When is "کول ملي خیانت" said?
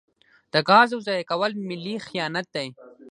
1.31-2.47